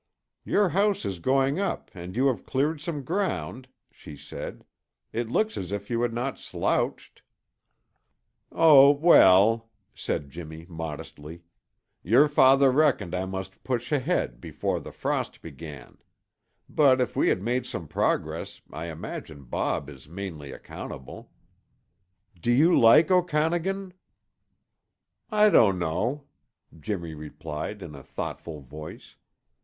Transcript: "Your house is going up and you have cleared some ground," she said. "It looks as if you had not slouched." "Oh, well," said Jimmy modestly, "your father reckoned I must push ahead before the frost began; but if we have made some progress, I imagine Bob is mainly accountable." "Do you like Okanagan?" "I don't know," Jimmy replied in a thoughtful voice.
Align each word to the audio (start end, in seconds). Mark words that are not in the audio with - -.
"Your 0.43 0.69
house 0.69 1.05
is 1.05 1.19
going 1.19 1.59
up 1.59 1.91
and 1.93 2.15
you 2.15 2.25
have 2.25 2.43
cleared 2.43 2.81
some 2.81 3.03
ground," 3.03 3.67
she 3.91 4.17
said. 4.17 4.65
"It 5.13 5.29
looks 5.29 5.57
as 5.59 5.71
if 5.71 5.91
you 5.91 6.01
had 6.01 6.11
not 6.11 6.39
slouched." 6.39 7.21
"Oh, 8.51 8.89
well," 8.89 9.69
said 9.93 10.31
Jimmy 10.31 10.65
modestly, 10.67 11.43
"your 12.01 12.27
father 12.27 12.71
reckoned 12.71 13.13
I 13.13 13.25
must 13.27 13.63
push 13.63 13.91
ahead 13.91 14.41
before 14.41 14.79
the 14.79 14.91
frost 14.91 15.39
began; 15.43 15.99
but 16.67 16.99
if 16.99 17.15
we 17.15 17.27
have 17.29 17.39
made 17.43 17.67
some 17.67 17.87
progress, 17.87 18.59
I 18.73 18.87
imagine 18.87 19.43
Bob 19.43 19.87
is 19.87 20.09
mainly 20.09 20.51
accountable." 20.51 21.29
"Do 22.41 22.51
you 22.51 22.75
like 22.75 23.11
Okanagan?" 23.11 23.93
"I 25.29 25.49
don't 25.49 25.77
know," 25.77 26.23
Jimmy 26.79 27.13
replied 27.13 27.83
in 27.83 27.93
a 27.93 28.01
thoughtful 28.01 28.61
voice. 28.61 29.15